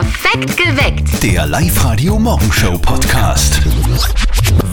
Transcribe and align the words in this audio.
Perfekt 0.00 0.58
geweckt. 0.58 1.22
Der 1.22 1.46
Live-Radio 1.46 2.18
Morgenshow 2.18 2.76
Podcast. 2.76 3.62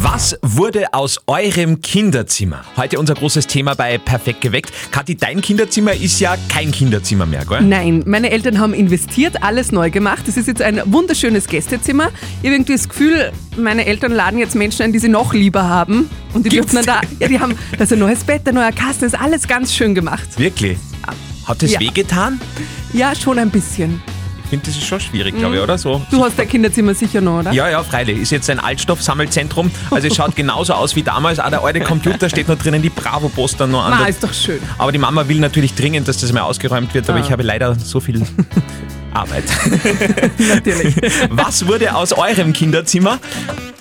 Was 0.01 0.35
wurde 0.41 0.93
aus 0.93 1.17
eurem 1.27 1.79
Kinderzimmer? 1.79 2.65
Heute 2.75 2.99
unser 2.99 3.13
großes 3.13 3.47
Thema 3.47 3.73
bei 3.73 3.97
Perfekt 3.97 4.41
geweckt. 4.41 4.73
Kathi, 4.91 5.15
dein 5.15 5.39
Kinderzimmer 5.39 5.93
ist 5.93 6.19
ja 6.19 6.35
kein 6.49 6.71
Kinderzimmer 6.73 7.25
mehr, 7.25 7.45
gell? 7.45 7.61
Nein, 7.61 8.03
meine 8.05 8.31
Eltern 8.31 8.59
haben 8.59 8.73
investiert, 8.73 9.41
alles 9.43 9.71
neu 9.71 9.89
gemacht. 9.91 10.27
Es 10.27 10.35
ist 10.35 10.47
jetzt 10.49 10.61
ein 10.61 10.81
wunderschönes 10.87 11.47
Gästezimmer. 11.47 12.09
Ich 12.41 12.49
habe 12.49 12.55
irgendwie 12.55 12.73
das 12.73 12.89
Gefühl, 12.89 13.31
meine 13.55 13.85
Eltern 13.85 14.11
laden 14.11 14.39
jetzt 14.39 14.55
Menschen 14.55 14.81
ein, 14.81 14.91
die 14.91 14.99
sie 14.99 15.07
noch 15.07 15.33
lieber 15.33 15.63
haben. 15.63 16.09
Und 16.33 16.45
die 16.45 16.49
dürfen 16.49 16.75
dann 16.75 16.85
da, 16.85 17.01
ja, 17.21 17.29
die 17.29 17.39
haben, 17.39 17.57
da 17.77 17.85
ist 17.85 17.93
ein 17.93 17.99
neues 17.99 18.25
Bett, 18.25 18.45
ein 18.49 18.55
neuer 18.55 18.73
Kasten, 18.73 19.05
ist 19.05 19.17
alles 19.17 19.47
ganz 19.47 19.73
schön 19.73 19.95
gemacht. 19.95 20.27
Wirklich? 20.37 20.77
Hat 21.45 21.63
es 21.63 21.71
Ja. 21.71 21.79
wehgetan? 21.79 22.41
Ja, 22.91 23.15
schon 23.15 23.39
ein 23.39 23.51
bisschen. 23.51 24.01
Ich 24.53 24.59
finde, 24.59 24.67
das 24.71 24.77
ist 24.77 24.85
schon 24.87 24.99
schwierig, 24.99 25.35
glaube 25.35 25.55
ich, 25.55 25.61
oder? 25.63 25.79
So. 25.79 26.05
Du 26.11 26.23
hast 26.23 26.37
dein 26.37 26.47
Kinderzimmer 26.47 26.93
sicher 26.93 27.21
noch, 27.21 27.39
oder? 27.39 27.51
Ja, 27.53 27.69
ja, 27.71 27.81
freilich. 27.81 28.19
Ist 28.19 28.29
jetzt 28.31 28.47
ein 28.51 28.59
Altstoffsammelzentrum. 28.59 29.71
Also 29.89 30.07
es 30.07 30.15
schaut 30.15 30.35
genauso 30.35 30.73
aus 30.73 30.95
wie 30.95 31.01
damals. 31.01 31.39
Auch 31.39 31.49
der 31.49 31.63
alte 31.63 31.79
Computer 31.79 32.29
steht 32.29 32.47
noch 32.47 32.59
drinnen, 32.59 32.79
die 32.83 32.89
Bravo-Poster 32.91 33.65
noch 33.65 33.83
an. 33.83 33.97
Der- 33.97 34.09
ist 34.09 34.23
doch 34.23 34.31
schön. 34.31 34.59
Aber 34.77 34.91
die 34.91 34.99
Mama 34.99 35.27
will 35.27 35.39
natürlich 35.39 35.73
dringend, 35.73 36.07
dass 36.07 36.17
das 36.19 36.31
mal 36.33 36.41
ausgeräumt 36.41 36.93
wird, 36.93 37.09
aber 37.09 37.17
Ah. 37.17 37.23
ich 37.25 37.31
habe 37.31 37.41
leider 37.41 37.73
so 37.79 37.99
viel 37.99 38.21
Arbeit. 39.15 39.43
Natürlich. 40.37 40.97
Was 41.31 41.65
wurde 41.65 41.95
aus 41.95 42.13
eurem 42.13 42.53
Kinderzimmer? 42.53 43.17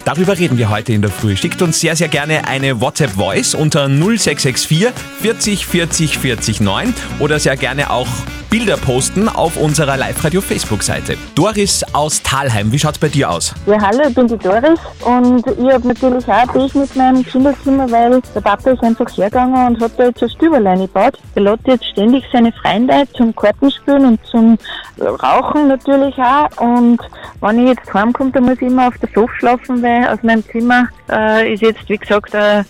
Darüber 0.06 0.38
reden 0.38 0.56
wir 0.56 0.70
heute 0.70 0.94
in 0.94 1.02
der 1.02 1.10
Früh. 1.10 1.36
Schickt 1.36 1.60
uns 1.60 1.80
sehr, 1.80 1.96
sehr 1.96 2.08
gerne 2.08 2.48
eine 2.48 2.80
WhatsApp-Voice 2.80 3.54
unter 3.54 3.88
0664 3.88 4.88
40 5.20 5.66
40 5.66 6.18
40 6.18 6.60
9 6.62 6.94
oder 7.18 7.38
sehr 7.38 7.56
gerne 7.58 7.90
auch 7.90 8.08
Bilder 8.52 8.76
posten 8.76 9.30
auf 9.30 9.56
unserer 9.56 9.96
Live-Radio-Facebook-Seite. 9.96 11.16
Doris 11.34 11.82
aus 11.94 12.22
Talheim, 12.22 12.70
wie 12.70 12.78
schaut's 12.78 12.98
bei 12.98 13.08
dir 13.08 13.30
aus? 13.30 13.54
Ja, 13.64 13.80
hallo, 13.80 14.02
ich 14.06 14.14
bin 14.14 14.28
die 14.28 14.36
Doris 14.36 14.78
und 15.00 15.46
ich 15.46 15.72
habe 15.72 15.88
natürlich 15.88 16.28
auch 16.28 16.30
ein 16.30 16.48
Pech 16.48 16.74
mit 16.74 16.94
meinem 16.94 17.24
Kinderzimmer, 17.24 17.90
weil 17.90 18.20
der 18.34 18.40
Papa 18.42 18.72
ist 18.72 18.82
einfach 18.82 19.08
hergegangen 19.16 19.68
und 19.68 19.80
hat 19.80 19.92
da 19.98 20.04
jetzt 20.04 20.22
ein 20.22 20.28
Stüberlein 20.28 20.80
gebaut. 20.80 21.18
Der 21.34 21.44
lädt 21.44 21.60
jetzt 21.66 21.86
ständig 21.86 22.24
seine 22.30 22.52
Freunde 22.52 23.08
zum 23.16 23.34
Kartenspielen 23.34 24.04
und 24.04 24.20
zum 24.26 24.58
Rauchen 25.00 25.68
natürlich 25.68 26.18
auch. 26.18 26.50
Und 26.60 27.00
wenn 27.40 27.66
ich 27.66 27.68
jetzt 27.70 27.94
heimkomme, 27.94 28.32
dann 28.32 28.44
muss 28.44 28.56
ich 28.56 28.68
immer 28.68 28.88
auf 28.88 28.98
der 28.98 29.08
Sofa 29.14 29.32
schlafen, 29.38 29.82
weil 29.82 30.06
aus 30.08 30.22
meinem 30.22 30.44
Zimmer 30.44 30.88
äh, 31.10 31.54
ist 31.54 31.62
jetzt, 31.62 31.88
wie 31.88 31.96
gesagt, 31.96 32.34
äh, 32.34 32.64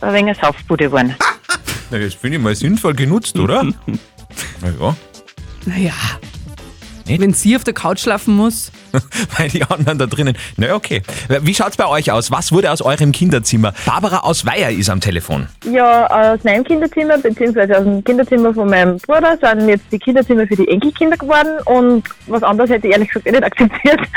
ein 0.00 0.14
wenig 0.14 0.16
eine 0.16 0.34
Saufbude 0.34 0.86
geworden. 0.86 1.14
Na, 1.92 1.98
das 2.00 2.14
finde 2.14 2.38
ich 2.38 2.42
mal 2.42 2.56
sinnvoll 2.56 2.94
genutzt, 2.94 3.38
oder? 3.38 3.62
Na 4.60 4.68
ja, 4.80 4.96
Naja. 5.68 5.92
Wenn 7.04 7.34
sie 7.34 7.54
auf 7.54 7.62
der 7.64 7.74
Couch 7.74 8.00
schlafen 8.00 8.34
muss. 8.34 8.72
weil 9.38 9.48
die 9.48 9.62
anderen 9.64 9.98
da 9.98 10.06
drinnen. 10.06 10.36
Na 10.56 10.74
okay. 10.74 11.02
Wie 11.42 11.54
schaut's 11.54 11.76
bei 11.76 11.86
euch 11.86 12.10
aus? 12.10 12.30
Was 12.30 12.52
wurde 12.52 12.70
aus 12.70 12.82
eurem 12.82 13.12
Kinderzimmer? 13.12 13.72
Barbara 13.86 14.18
aus 14.18 14.46
Weiher 14.46 14.70
ist 14.70 14.90
am 14.90 15.00
Telefon. 15.00 15.48
Ja, 15.70 16.34
aus 16.34 16.44
meinem 16.44 16.64
Kinderzimmer, 16.64 17.18
beziehungsweise 17.18 17.78
aus 17.78 17.84
dem 17.84 18.04
Kinderzimmer 18.04 18.54
von 18.54 18.68
meinem 18.68 18.98
Bruder, 18.98 19.38
sind 19.40 19.68
jetzt 19.68 19.84
die 19.92 19.98
Kinderzimmer 19.98 20.46
für 20.46 20.56
die 20.56 20.68
Enkelkinder 20.68 21.16
geworden 21.16 21.58
und 21.64 22.04
was 22.26 22.42
anderes 22.42 22.70
hätte 22.70 22.86
ich 22.86 22.92
ehrlich 22.92 23.08
gesagt 23.08 23.26
eh 23.26 23.32
nicht 23.32 23.44
akzeptiert. 23.44 24.00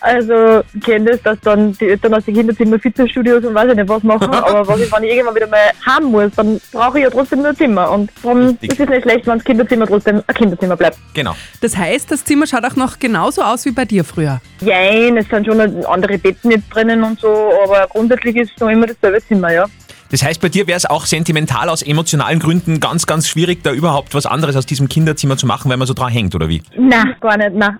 Also, 0.00 0.62
ich 0.74 0.80
kenne 0.82 1.10
das, 1.10 1.22
dass 1.22 1.40
dann 1.40 1.72
die 1.78 1.88
Eltern 1.88 2.14
aus 2.14 2.24
den 2.24 2.34
Kinderzimmer 2.34 2.78
Fitnessstudios 2.78 3.44
und 3.44 3.54
weiß 3.54 3.70
ich 3.70 3.76
nicht 3.76 3.88
was 3.88 4.02
machen, 4.04 4.30
aber 4.30 4.66
was 4.66 4.80
ich, 4.80 4.92
wenn 4.92 5.02
ich 5.02 5.10
irgendwann 5.10 5.34
wieder 5.34 5.48
mal 5.48 5.58
haben 5.84 6.06
muss, 6.06 6.30
dann 6.36 6.60
brauche 6.72 6.98
ich 6.98 7.04
ja 7.04 7.10
trotzdem 7.10 7.40
nur 7.40 7.48
ein 7.48 7.56
Zimmer 7.56 7.90
und 7.90 8.10
darum 8.22 8.48
Richtig. 8.48 8.72
ist 8.72 8.80
es 8.80 8.88
nicht 8.88 9.02
schlecht, 9.02 9.26
wenn 9.26 9.38
das 9.38 9.44
Kinderzimmer 9.44 9.86
trotzdem 9.86 10.22
ein 10.26 10.34
Kinderzimmer 10.34 10.76
bleibt. 10.76 10.98
Genau. 11.14 11.34
Das 11.60 11.76
heißt, 11.76 12.10
das 12.10 12.24
Zimmer 12.24 12.46
schaut 12.46 12.64
auch 12.64 12.76
noch 12.76 12.98
genauso 12.98 13.42
aus 13.42 13.64
wie 13.64 13.72
bei 13.72 13.84
dir 13.84 14.04
früher. 14.04 14.17
Jein, 14.60 15.16
es 15.16 15.28
sind 15.28 15.46
schon 15.46 15.60
andere 15.86 16.18
Betten 16.18 16.50
jetzt 16.50 16.68
drinnen 16.74 17.02
und 17.02 17.20
so, 17.20 17.50
aber 17.64 17.86
grundsätzlich 17.88 18.36
ist 18.36 18.52
es 18.54 18.60
noch 18.60 18.68
immer 18.68 18.86
dasselbe 18.86 19.22
Zimmer, 19.24 19.52
ja. 19.52 19.66
Das 20.10 20.22
heißt, 20.22 20.40
bei 20.40 20.48
dir 20.48 20.66
wäre 20.66 20.76
es 20.76 20.86
auch 20.86 21.06
sentimental 21.06 21.68
aus 21.68 21.82
emotionalen 21.82 22.38
Gründen 22.38 22.80
ganz, 22.80 23.06
ganz 23.06 23.28
schwierig, 23.28 23.62
da 23.62 23.72
überhaupt 23.72 24.14
was 24.14 24.26
anderes 24.26 24.56
aus 24.56 24.66
diesem 24.66 24.88
Kinderzimmer 24.88 25.36
zu 25.36 25.46
machen, 25.46 25.70
weil 25.70 25.76
man 25.76 25.86
so 25.86 25.94
dran 25.94 26.10
hängt, 26.10 26.34
oder 26.34 26.48
wie? 26.48 26.62
Nein, 26.76 27.14
gar 27.20 27.36
nicht, 27.36 27.54
nein. 27.54 27.78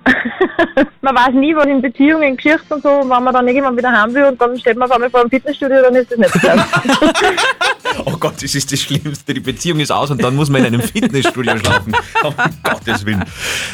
man 1.01 1.15
weiß 1.15 1.35
nie, 1.35 1.55
was 1.55 1.67
in 1.67 1.81
Beziehungen, 1.81 2.37
Geschichten 2.37 2.75
und 2.75 2.83
so, 2.83 2.89
wenn 2.89 3.25
man 3.25 3.33
dann 3.33 3.49
irgendwann 3.49 3.77
wieder 3.77 3.91
heim 3.91 4.13
will 4.13 4.25
und 4.25 4.41
dann 4.41 4.59
steht 4.59 4.77
man 4.77 4.89
auf 4.89 4.95
einmal 4.95 5.11
vor 5.11 5.21
einem 5.21 5.31
Fitnessstudio, 5.31 5.83
dann 5.83 5.95
ist 5.95 6.11
das 6.11 6.19
nicht 6.19 6.33
so. 6.33 6.49
Oh 8.05 8.17
Gott, 8.19 8.35
das 8.43 8.55
ist 8.55 8.71
das 8.71 8.81
Schlimmste. 8.81 9.35
Die 9.35 9.41
Beziehung 9.41 9.81
ist 9.81 9.91
aus 9.91 10.11
und 10.11 10.23
dann 10.23 10.37
muss 10.37 10.51
man 10.51 10.61
in 10.61 10.75
einem 10.75 10.83
Fitnessstudio 10.83 11.57
schlafen. 11.59 11.95
Um 12.23 12.35
Gottes 12.63 13.05
Willen. 13.05 13.25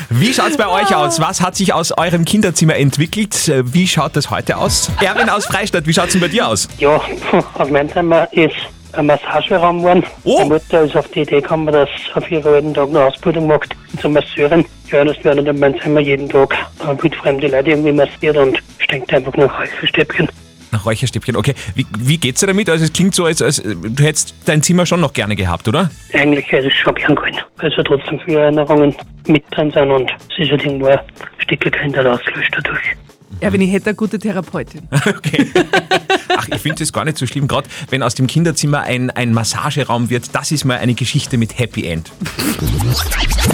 Wie 0.08 0.32
schaut's 0.32 0.56
bei 0.56 0.68
euch 0.68 0.94
aus? 0.94 1.20
Was 1.20 1.40
hat 1.40 1.56
sich 1.56 1.72
aus 1.74 1.92
eurem 1.92 2.24
Kinderzimmer 2.24 2.76
entwickelt? 2.76 3.52
Wie 3.64 3.86
schaut 3.86 4.16
das 4.16 4.30
heute 4.30 4.56
aus? 4.56 4.90
Erwin 5.00 5.28
aus 5.28 5.46
Freistadt, 5.46 5.86
wie 5.86 5.92
schaut's 5.92 6.12
denn 6.12 6.20
bei 6.20 6.28
dir 6.28 6.48
aus? 6.48 6.68
Ja, 6.78 7.00
auf 7.54 7.70
meinem 7.70 7.90
Zimmer 7.90 8.28
ist 8.46 8.56
ein 8.92 9.06
Massageraum 9.06 9.78
geworden. 9.78 10.04
Oh. 10.24 10.38
Meine 10.38 10.54
Mutter 10.54 10.82
ist 10.82 10.96
auf 10.96 11.08
die 11.08 11.20
Idee 11.20 11.40
gekommen, 11.40 11.72
dass 11.72 11.88
auf 12.14 12.30
ihrer 12.30 12.50
alten 12.50 12.74
Tag 12.74 12.88
eine 12.88 13.04
Ausbildung 13.04 13.46
macht 13.46 13.74
zur 14.00 14.10
Masseurin. 14.10 14.64
Ja, 14.90 15.04
das 15.04 15.22
werden 15.24 15.58
meinem 15.58 15.80
Zimmer 15.80 16.00
jeden 16.00 16.28
Tag 16.28 16.56
wildfremde 17.02 17.48
Leute 17.48 17.70
irgendwie 17.70 17.92
massiert 17.92 18.36
und 18.36 18.62
steckt 18.78 19.12
einfach 19.12 19.34
noch 19.36 19.52
Stäbchen. 19.84 20.28
Nach 20.70 20.84
Räucherstäbchen, 20.86 21.36
okay. 21.36 21.54
Wie, 21.76 21.86
wie 21.98 22.18
geht's 22.18 22.40
dir 22.40 22.48
damit? 22.48 22.68
Also 22.68 22.84
es 22.84 22.92
klingt 22.92 23.14
so, 23.14 23.24
als, 23.24 23.40
als 23.40 23.62
du 23.62 24.02
hättest 24.02 24.34
dein 24.44 24.60
Zimmer 24.60 24.86
schon 24.86 25.00
noch 25.00 25.12
gerne 25.12 25.36
gehabt, 25.36 25.68
oder? 25.68 25.88
Eigentlich 26.12 26.50
hätte 26.50 26.66
ich 26.66 26.74
es 26.74 26.80
schon 26.80 26.94
gern 26.96 27.14
gehalten, 27.14 27.38
weil 27.58 27.70
so 27.70 27.82
trotzdem 27.82 28.18
viele 28.24 28.40
Erinnerungen 28.40 28.94
mit 29.28 29.44
drin 29.52 29.70
sind 29.70 29.90
und 29.90 30.10
es 30.32 30.44
ist 30.44 30.50
halt 30.50 30.64
irgendwo 30.64 30.86
ein 30.86 30.98
Stück 31.38 31.60
Kinder 31.60 32.12
ausgelöscht 32.12 32.52
dadurch. 32.56 32.96
Ja, 33.40 33.52
wenn 33.52 33.60
ich 33.60 33.72
hätte 33.72 33.90
eine 33.90 33.96
gute 33.96 34.18
Therapeutin. 34.18 34.82
Okay. 35.06 35.50
Ach, 36.36 36.48
ich 36.48 36.60
finde 36.60 36.78
das 36.80 36.92
gar 36.92 37.04
nicht 37.04 37.18
so 37.18 37.26
schlimm, 37.26 37.46
gerade 37.46 37.68
wenn 37.90 38.02
aus 38.02 38.14
dem 38.14 38.26
Kinderzimmer 38.26 38.80
ein, 38.82 39.10
ein 39.10 39.32
Massageraum 39.32 40.10
wird. 40.10 40.34
Das 40.34 40.50
ist 40.50 40.64
mal 40.64 40.78
eine 40.78 40.94
Geschichte 40.94 41.36
mit 41.36 41.58
Happy 41.58 41.86
End. 41.86 42.10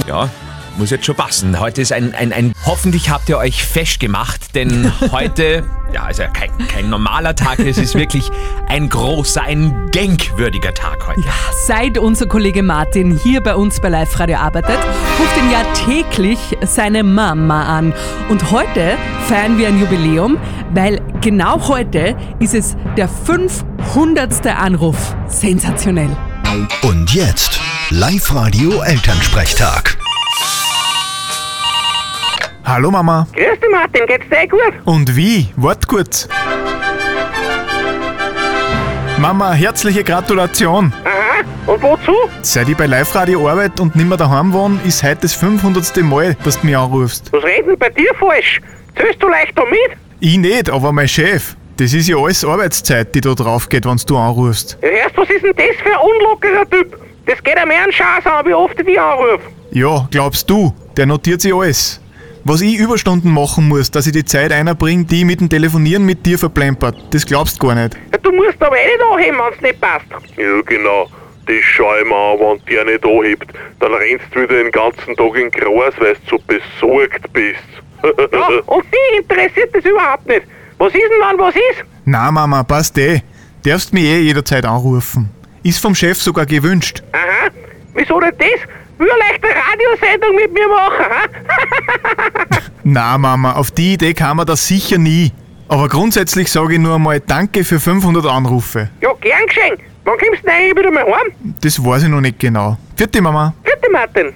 Ja, 0.09 0.31
muss 0.77 0.91
jetzt 0.91 1.07
schon 1.07 1.17
passen. 1.17 1.59
Heute 1.61 1.83
ist 1.83 1.93
ein, 1.93 2.15
ein, 2.15 2.33
ein 2.33 2.53
hoffentlich 2.65 3.11
habt 3.11 3.29
ihr 3.29 3.39
euch 3.39 3.65
fesch 3.65 3.99
gemacht, 3.99 4.55
denn 4.55 4.93
heute, 5.13 5.65
ja, 5.93 6.09
ist 6.09 6.19
ja 6.19 6.29
kein, 6.29 6.51
kein 6.69 6.91
normaler 6.91 7.35
Tag, 7.35 7.59
es 7.61 7.79
ist 7.79 7.95
wirklich 7.95 8.31
ein 8.69 8.89
großer, 8.89 9.43
ein 9.43 9.91
denkwürdiger 9.93 10.75
Tag 10.75 11.07
heute. 11.07 11.23
Seit 11.67 11.99
unser 11.99 12.27
Kollege 12.27 12.63
Martin 12.63 13.19
hier 13.19 13.43
bei 13.43 13.55
uns 13.55 13.81
bei 13.81 13.89
Live 13.89 14.19
Radio 14.19 14.39
arbeitet, 14.39 14.79
ruft 15.19 15.37
ihn 15.37 15.51
ja 15.51 15.63
täglich 15.87 16.39
seine 16.65 17.03
Mama 17.03 17.79
an. 17.79 17.93
Und 18.29 18.51
heute 18.51 18.97
feiern 19.29 19.59
wir 19.59 19.69
ein 19.69 19.81
Jubiläum, 19.81 20.39
weil 20.73 21.01
genau 21.21 21.69
heute 21.69 22.17
ist 22.39 22.55
es 22.55 22.77
der 22.97 23.09
500. 23.09 24.47
Anruf. 24.47 25.15
Sensationell. 25.27 26.17
Und 26.83 27.15
jetzt 27.15 27.61
Live-Radio 27.91 28.83
Elternsprechtag. 28.83 30.00
Hallo 32.73 32.89
Mama. 32.89 33.27
Grüß 33.33 33.59
dich 33.59 33.69
Martin, 33.69 34.07
geht's 34.07 34.29
dir 34.29 34.45
eh 34.45 34.47
gut? 34.47 34.61
Und 34.85 35.17
wie? 35.17 35.49
Wart 35.57 35.89
kurz. 35.89 36.29
Mama, 39.19 39.53
herzliche 39.55 40.05
Gratulation. 40.05 40.93
Aha, 41.05 41.43
und 41.67 41.83
wozu? 41.83 42.13
Seit 42.43 42.69
ich 42.69 42.77
bei 42.77 42.87
Live 42.87 43.13
Radio 43.17 43.49
arbeite 43.49 43.83
und 43.83 43.97
nimmer 43.97 44.17
daheim 44.17 44.53
wohne, 44.53 44.79
ist 44.87 45.03
heute 45.03 45.23
das 45.23 45.35
500. 45.35 45.97
Mal, 46.05 46.37
dass 46.45 46.61
du 46.61 46.67
mich 46.69 46.77
anrufst. 46.77 47.33
Was 47.33 47.43
reden 47.43 47.77
bei 47.77 47.89
dir 47.89 48.15
falsch? 48.15 48.61
Zählst 48.97 49.21
du 49.21 49.27
leicht 49.27 49.59
da 49.59 49.65
mit? 49.65 49.99
Ich 50.21 50.39
nicht, 50.39 50.71
aber 50.71 50.93
mein 50.93 51.09
Chef. 51.09 51.57
Das 51.77 51.93
ist 51.93 52.07
ja 52.09 52.19
alles 52.19 52.45
Arbeitszeit, 52.45 53.13
die 53.17 53.21
da 53.21 53.35
drauf 53.35 53.69
geht, 53.69 53.85
wenn 53.85 53.97
du 53.97 54.17
anrufst. 54.17 54.79
Ja, 54.81 54.91
Erst, 54.91 55.17
was 55.17 55.29
ist 55.29 55.43
denn 55.43 55.57
das 55.57 55.77
für 55.83 55.91
ein 55.91 56.07
unlockerer 56.21 56.71
Typ? 56.71 56.97
Das 57.27 57.43
geht 57.43 57.59
am 57.59 57.69
einen 57.69 57.91
Schatz 57.91 58.25
an, 58.27 58.47
wie 58.47 58.55
oft 58.55 58.79
ich 58.79 58.87
dich 58.87 59.01
anrufe. 59.01 59.41
Ja, 59.73 60.07
glaubst 60.13 60.49
du, 60.49 60.73
der 60.97 61.07
notiert 61.07 61.41
sich 61.41 61.53
alles. 61.53 62.00
Was 62.45 62.63
ich 62.63 62.79
Überstunden 62.79 63.33
machen 63.33 63.69
muss, 63.69 63.91
dass 63.91 64.07
ich 64.07 64.13
die 64.13 64.25
Zeit 64.25 64.51
einbringe, 64.51 65.05
die 65.05 65.21
ich 65.21 65.25
mit 65.25 65.41
dem 65.41 65.49
Telefonieren 65.51 66.07
mit 66.07 66.25
dir 66.25 66.39
verplempert, 66.39 66.97
das 67.11 67.27
glaubst 67.27 67.63
du 67.63 67.67
gar 67.67 67.75
nicht. 67.75 67.95
Ja, 68.13 68.19
du 68.19 68.33
musst 68.33 68.63
aber 68.63 68.77
eh 68.77 68.87
nicht 68.87 69.13
anheben, 69.13 69.39
wenn's 69.39 69.61
nicht 69.61 69.81
passt. 69.81 70.07
Ja, 70.37 70.61
genau. 70.65 71.09
Das 71.47 71.57
schau 71.63 71.95
ich 71.99 72.05
mir 72.07 72.15
an, 72.15 72.39
wenn 72.39 72.65
der 72.67 72.85
nicht 72.87 73.05
anhebt. 73.05 73.53
Dann 73.81 73.93
rennst 73.93 74.25
du 74.33 74.43
wieder 74.43 74.63
den 74.63 74.71
ganzen 74.71 75.17
Tag 75.17 75.35
in 75.37 75.51
Gras, 75.51 75.95
weil 75.99 76.15
du 76.15 76.21
so 76.31 76.39
besorgt 76.47 77.33
bist. 77.33 77.59
Ja, 78.33 78.49
und 78.67 78.85
die 78.87 79.19
interessiert 79.19 79.75
das 79.75 79.85
überhaupt 79.85 80.27
nicht. 80.27 80.43
Was 80.79 80.95
ist 80.95 81.03
denn, 81.03 81.29
wenn 81.29 81.39
was 81.39 81.55
ist? 81.55 81.85
Na 82.07 82.31
Mama, 82.31 82.63
passt 82.63 82.97
eh. 82.97 83.21
Darfst 83.67 83.93
mich 83.93 84.05
eh 84.05 84.21
jederzeit 84.21 84.65
anrufen. 84.65 85.29
Ist 85.63 85.81
vom 85.83 85.95
Chef 85.95 86.17
sogar 86.17 86.47
gewünscht. 86.47 87.03
Aha, 87.13 87.51
wieso 87.93 88.19
denn 88.19 88.33
das? 88.39 88.49
Will 89.01 89.09
er 89.09 89.17
leicht 89.19 89.43
eine 89.43 89.55
Radiosendung 89.55 90.35
mit 90.37 90.53
mir 90.53 90.69
machen, 90.69 91.05
ha? 91.09 92.59
Na 92.85 93.17
Mama, 93.19 93.53
auf 93.55 93.71
die 93.71 93.95
Idee 93.95 94.13
kam 94.15 94.37
man 94.37 94.47
das 94.47 94.67
sicher 94.67 94.99
nie. 94.99 95.33
Aber 95.69 95.89
grundsätzlich 95.89 96.51
sage 96.53 96.75
ich 96.75 96.79
nur 96.81 96.97
einmal 96.97 97.19
Danke 97.21 97.65
für 97.65 97.81
500 97.81 98.27
Anrufe. 98.27 98.91
ja, 99.01 99.11
gern 99.21 99.47
geschenkt. 99.47 99.83
Wann 100.05 100.19
kommst 100.19 100.43
du 100.43 100.47
denn 100.47 100.55
eigentlich 100.55 100.77
wieder 100.77 100.91
mal 100.91 101.05
heim? 101.05 101.33
Das 101.63 101.83
weiß 101.83 102.03
ich 102.05 102.09
noch 102.11 102.21
nicht 102.21 102.39
genau. 102.39 102.77
Vierte 102.97 103.23
Mama. 103.23 103.55
Bitte, 103.63 103.91
Martin. 103.91 104.33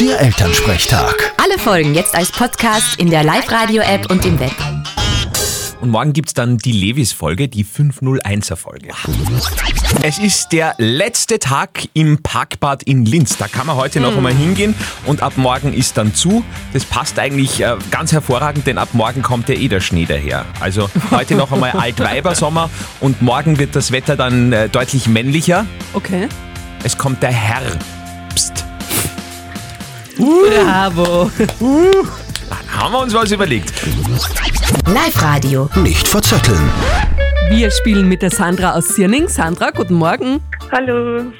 Der 0.00 0.20
Elternsprechtag. 0.20 1.32
Alle 1.36 1.58
Folgen 1.58 1.94
jetzt 1.94 2.14
als 2.14 2.30
Podcast 2.30 2.98
in 3.00 3.10
der 3.10 3.24
Live-Radio-App 3.24 4.10
und 4.10 4.24
im 4.24 4.38
Web. 4.38 4.52
Und 5.80 5.90
morgen 5.90 6.12
gibt's 6.12 6.34
dann 6.34 6.58
die 6.58 6.72
Levis-Folge, 6.72 7.48
die 7.48 7.64
501er-Folge. 7.64 8.88
Es 10.02 10.18
ist 10.18 10.52
der 10.52 10.74
letzte 10.76 11.38
Tag 11.38 11.88
im 11.94 12.22
Parkbad 12.22 12.82
in 12.82 13.06
Linz. 13.06 13.38
Da 13.38 13.48
kann 13.48 13.66
man 13.66 13.76
heute 13.76 14.00
noch 14.00 14.14
einmal 14.14 14.34
hingehen 14.34 14.74
und 15.06 15.22
ab 15.22 15.34
morgen 15.36 15.72
ist 15.72 15.96
dann 15.96 16.14
zu. 16.14 16.44
Das 16.74 16.84
passt 16.84 17.18
eigentlich 17.18 17.62
äh, 17.62 17.76
ganz 17.90 18.12
hervorragend, 18.12 18.66
denn 18.66 18.76
ab 18.76 18.90
morgen 18.92 19.22
kommt 19.22 19.48
ja 19.48 19.54
eh 19.54 19.68
der 19.68 19.80
Schnee 19.80 20.04
daher. 20.04 20.44
Also 20.60 20.90
heute 21.10 21.34
noch 21.34 21.50
einmal 21.50 21.70
Altweibersommer 21.78 22.68
und 23.00 23.22
morgen 23.22 23.58
wird 23.58 23.74
das 23.74 23.90
Wetter 23.90 24.16
dann 24.16 24.52
äh, 24.52 24.68
deutlich 24.68 25.08
männlicher. 25.08 25.64
Okay. 25.94 26.28
Es 26.84 26.98
kommt 26.98 27.22
der 27.22 27.32
Herbst. 27.32 28.64
Bravo. 30.18 31.30
Haben 32.80 32.94
wir 32.94 33.00
uns 33.00 33.12
was 33.12 33.30
überlegt. 33.30 33.74
Live-Radio. 34.86 35.68
Nicht 35.76 36.08
verzetteln. 36.08 36.72
Wir 37.50 37.70
spielen 37.70 38.08
mit 38.08 38.22
der 38.22 38.30
Sandra 38.30 38.72
aus 38.72 38.88
Sierning. 38.96 39.28
Sandra, 39.28 39.68
guten 39.70 39.96
Morgen. 39.96 40.40
Hallo. 40.72 41.30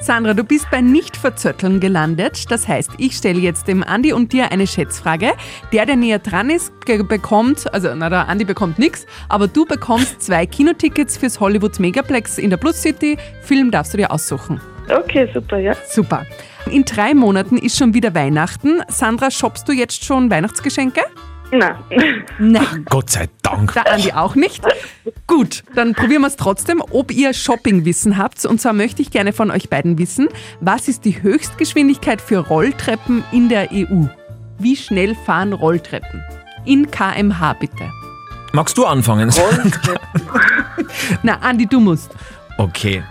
Sandra, 0.00 0.34
du 0.34 0.44
bist 0.44 0.70
bei 0.70 0.80
Nicht-Verzötteln 0.80 1.80
gelandet. 1.80 2.48
Das 2.52 2.68
heißt, 2.68 2.92
ich 2.98 3.16
stelle 3.16 3.40
jetzt 3.40 3.66
dem 3.66 3.82
Andi 3.82 4.12
und 4.12 4.32
dir 4.32 4.52
eine 4.52 4.68
Schätzfrage. 4.68 5.32
Der, 5.72 5.84
der 5.84 5.96
näher 5.96 6.20
dran 6.20 6.48
ist, 6.48 6.72
bekommt, 7.08 7.74
also 7.74 7.92
na, 7.96 8.08
der 8.08 8.28
Andi 8.28 8.44
bekommt 8.44 8.78
nichts, 8.78 9.04
aber 9.28 9.48
du 9.48 9.66
bekommst 9.66 10.22
zwei 10.22 10.46
Kinotickets 10.46 11.16
fürs 11.16 11.40
Hollywood 11.40 11.80
Megaplex 11.80 12.38
in 12.38 12.50
der 12.50 12.56
Plus 12.56 12.80
City. 12.80 13.18
Film 13.42 13.72
darfst 13.72 13.94
du 13.94 13.98
dir 13.98 14.12
aussuchen. 14.12 14.60
Okay, 14.88 15.28
super, 15.34 15.58
ja. 15.58 15.74
Super. 15.90 16.24
In 16.66 16.84
drei 16.84 17.14
Monaten 17.14 17.56
ist 17.56 17.78
schon 17.78 17.94
wieder 17.94 18.14
Weihnachten. 18.14 18.82
Sandra, 18.88 19.30
shoppst 19.30 19.68
du 19.68 19.72
jetzt 19.72 20.04
schon 20.04 20.30
Weihnachtsgeschenke? 20.30 21.02
Nein. 21.50 21.76
Nein. 22.38 22.84
Gott 22.90 23.10
sei 23.10 23.28
Dank. 23.42 23.72
Der 23.72 23.90
Andi 23.90 24.12
auch 24.12 24.34
nicht. 24.34 24.62
Gut, 25.26 25.64
dann 25.74 25.94
probieren 25.94 26.22
wir 26.22 26.28
es 26.28 26.36
trotzdem, 26.36 26.82
ob 26.90 27.10
ihr 27.10 27.32
Shoppingwissen 27.32 28.18
habt. 28.18 28.44
Und 28.44 28.60
zwar 28.60 28.72
möchte 28.72 29.00
ich 29.02 29.10
gerne 29.10 29.32
von 29.32 29.50
euch 29.50 29.70
beiden 29.70 29.98
wissen, 29.98 30.28
was 30.60 30.88
ist 30.88 31.04
die 31.04 31.22
Höchstgeschwindigkeit 31.22 32.20
für 32.20 32.38
Rolltreppen 32.38 33.24
in 33.32 33.48
der 33.48 33.70
EU? 33.72 34.04
Wie 34.58 34.76
schnell 34.76 35.14
fahren 35.14 35.52
Rolltreppen? 35.52 36.22
In 36.64 36.90
kmh 36.90 37.54
bitte. 37.54 37.90
Magst 38.52 38.76
du 38.76 38.84
anfangen? 38.84 39.32
Na, 41.22 41.38
Andi, 41.38 41.66
du 41.66 41.80
musst. 41.80 42.10
Okay. 42.58 43.02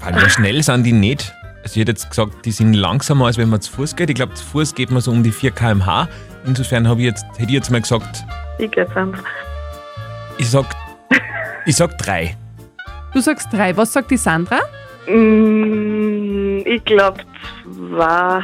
Weil 0.00 0.20
so 0.20 0.28
schnell 0.28 0.62
sind 0.62 0.84
die 0.84 0.92
nicht. 0.92 1.34
Also 1.66 1.74
ich 1.74 1.80
hätte 1.80 1.90
jetzt 1.90 2.08
gesagt, 2.08 2.44
die 2.44 2.52
sind 2.52 2.74
langsamer, 2.74 3.26
als 3.26 3.38
wenn 3.38 3.48
man 3.48 3.60
zu 3.60 3.72
Fuß 3.72 3.96
geht. 3.96 4.08
Ich 4.08 4.14
glaube, 4.14 4.32
zu 4.34 4.44
Fuß 4.44 4.72
geht 4.76 4.92
man 4.92 5.00
so 5.00 5.10
um 5.10 5.24
die 5.24 5.32
4 5.32 5.50
km/h. 5.50 6.06
Insofern 6.44 6.86
habe 6.86 7.00
ich 7.00 7.06
jetzt, 7.06 7.24
hätte 7.32 7.42
ich 7.46 7.50
jetzt 7.50 7.72
mal 7.72 7.80
gesagt, 7.80 8.24
Ich 8.58 8.70
gehe 8.70 8.86
fünf. 8.86 9.20
ich 10.38 10.48
sag, 10.48 10.64
ich 11.66 11.74
sag 11.74 11.98
drei. 11.98 12.36
Du 13.12 13.20
sagst 13.20 13.52
drei. 13.52 13.76
Was 13.76 13.92
sagt 13.92 14.12
die 14.12 14.16
Sandra? 14.16 14.60
Mm, 15.08 16.58
ich 16.64 16.84
glaube 16.84 17.18
zwei, 17.64 18.40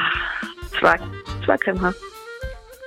zwei, 0.81 0.99
zwei 1.45 1.57
kmh. 1.59 1.95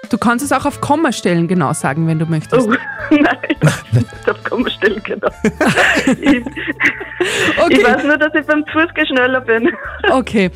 Du 0.10 0.18
kannst 0.18 0.44
es 0.44 0.52
auch 0.52 0.66
auf 0.66 0.82
Kommastellen 0.82 1.48
genau 1.48 1.72
sagen, 1.72 2.08
wenn 2.08 2.20
du 2.20 2.26
möchtest. 2.26 2.68
Oh, 2.68 2.74
nein. 3.10 3.56
Das 4.26 4.44
kann 4.44 4.62
man 4.64 4.72
stellen, 4.72 5.02
genau. 5.04 5.28
ich, 6.22 6.44
Okay. 7.64 7.78
ich 7.78 7.84
weiß 7.86 8.04
nur, 8.04 8.18
dass 8.18 8.34
ich 8.34 8.46
beim 8.46 8.66
Fußgehen 8.66 9.08
schneller 9.08 9.42
bin. 9.42 9.70
Okay. 10.12 10.50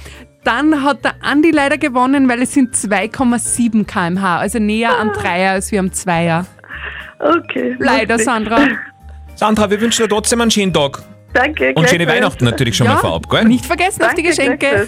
Dann 0.43 0.83
hat 0.83 1.03
der 1.03 1.15
Andi 1.21 1.51
leider 1.51 1.77
gewonnen, 1.77 2.27
weil 2.29 2.41
es 2.41 2.53
sind 2.53 2.73
2,7 2.73 3.85
kmh, 3.85 4.37
also 4.39 4.57
näher 4.57 4.97
am 4.97 5.11
Dreier 5.11 5.51
als 5.51 5.71
wir 5.71 5.79
am 5.81 5.91
Zweier. 5.91 6.45
Okay. 7.19 7.75
Leider, 7.77 8.13
lustig. 8.15 8.25
Sandra. 8.25 8.59
Sandra, 9.35 9.69
wir 9.69 9.81
wünschen 9.81 10.03
dir 10.03 10.09
trotzdem 10.09 10.41
einen 10.41 10.49
schönen 10.49 10.73
Tag. 10.73 11.03
Danke. 11.33 11.73
Und 11.75 11.87
schöne. 11.89 12.07
Weihnachten 12.07 12.45
natürlich 12.45 12.75
schon 12.75 12.87
mal 12.87 12.97
vorab, 12.97 13.29
gell? 13.29 13.45
Nicht 13.45 13.65
vergessen 13.65 14.01
auf 14.03 14.13
die 14.15 14.23
Danke, 14.23 14.87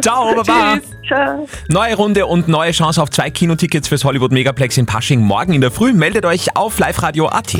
Ciao, 0.00 0.34
Baba. 0.34 0.74
Tschüss. 0.76 0.95
Ciao. 1.06 1.48
Neue 1.68 1.94
Runde 1.94 2.26
und 2.26 2.48
neue 2.48 2.72
Chance 2.72 3.00
auf 3.00 3.10
zwei 3.10 3.30
Kinotickets 3.30 3.88
fürs 3.88 4.04
Hollywood 4.04 4.32
Megaplex 4.32 4.76
in 4.76 4.86
Pasching 4.86 5.20
morgen 5.20 5.52
in 5.52 5.60
der 5.60 5.70
Früh. 5.70 5.92
Meldet 5.92 6.24
euch 6.24 6.56
auf 6.56 6.78
liveradio.at. 6.78 7.54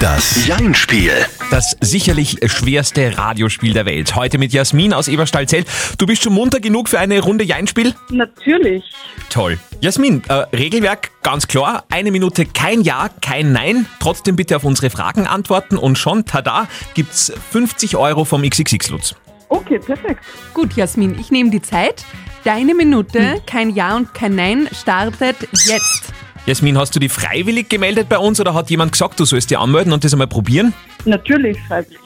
Das 0.00 0.46
Jein-Spiel. 0.46 1.12
Das 1.50 1.76
sicherlich 1.80 2.38
schwerste 2.46 3.16
Radiospiel 3.16 3.72
der 3.72 3.86
Welt. 3.86 4.14
Heute 4.14 4.38
mit 4.38 4.52
Jasmin 4.52 4.92
aus 4.92 5.08
Eberstadt-Zell. 5.08 5.64
Du 5.98 6.06
bist 6.06 6.22
schon 6.22 6.34
munter 6.34 6.60
genug 6.60 6.88
für 6.88 6.98
eine 6.98 7.20
Runde 7.20 7.44
Jein-Spiel? 7.44 7.94
Natürlich. 8.10 8.84
Toll. 9.30 9.58
Jasmin, 9.80 10.22
äh, 10.28 10.34
Regelwerk 10.54 11.10
ganz 11.22 11.48
klar. 11.48 11.84
Eine 11.90 12.10
Minute 12.10 12.44
kein 12.46 12.82
Ja, 12.82 13.08
kein 13.20 13.52
Nein. 13.52 13.86
Trotzdem 14.00 14.36
bitte 14.36 14.56
auf 14.56 14.64
unsere 14.64 14.90
Fragen 14.90 15.26
antworten 15.26 15.76
und 15.76 15.98
schon, 15.98 16.24
tada, 16.26 16.68
gibt's 16.94 17.32
50 17.52 17.96
Euro 17.96 18.24
vom 18.24 18.42
XXX-Lutz. 18.42 19.14
Okay, 19.48 19.78
perfekt. 19.78 20.24
Gut, 20.52 20.74
Jasmin, 20.74 21.18
ich 21.18 21.30
nehme 21.30 21.50
die 21.50 21.62
Zeit. 21.62 22.04
Deine 22.44 22.74
Minute, 22.74 23.40
kein 23.46 23.70
Ja 23.70 23.96
und 23.96 24.12
kein 24.12 24.34
Nein, 24.34 24.68
startet 24.72 25.36
jetzt. 25.66 26.12
Jasmin, 26.46 26.76
hast 26.76 26.94
du 26.94 27.00
die 27.00 27.08
freiwillig 27.08 27.70
gemeldet 27.70 28.08
bei 28.08 28.18
uns 28.18 28.38
oder 28.38 28.52
hat 28.52 28.68
jemand 28.68 28.92
gesagt, 28.92 29.18
du 29.18 29.24
sollst 29.24 29.50
dich 29.50 29.58
anmelden 29.58 29.92
und 29.92 30.04
das 30.04 30.12
einmal 30.12 30.26
probieren? 30.26 30.74
Natürlich 31.06 31.58
freiwillig. 31.66 31.98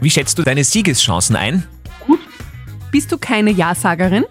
Wie 0.00 0.10
schätzt 0.10 0.38
du 0.38 0.42
deine 0.42 0.64
Siegeschancen 0.64 1.34
ein? 1.34 1.64
Bist 2.90 3.10
du 3.12 3.18
keine 3.18 3.50
Ja-Sagerin? 3.50 4.24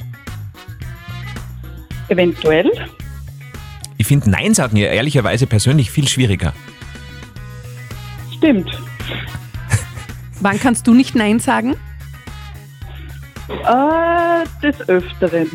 Eventuell. 2.10 2.72
Ich 3.98 4.08
finde 4.08 4.30
Nein 4.30 4.54
sagen 4.54 4.78
ja 4.78 4.88
ehrlicherweise 4.88 5.48
persönlich 5.48 5.92
viel 5.92 6.08
schwieriger. 6.08 6.54
Stimmt. 8.38 8.70
Wann 10.40 10.60
kannst 10.60 10.86
du 10.88 10.94
nicht 10.94 11.16
Nein 11.16 11.40
sagen? 11.40 11.76
Äh, 13.50 14.46
des 14.62 14.88
Öfteren. 14.90 15.50